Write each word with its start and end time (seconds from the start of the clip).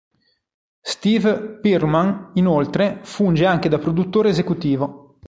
Steve 0.81 1.59
Pearlman, 1.61 2.31
inoltre, 2.33 3.01
funge 3.03 3.45
anche 3.45 3.69
da 3.69 3.77
produttore 3.77 4.29
esecutivo. 4.29 5.19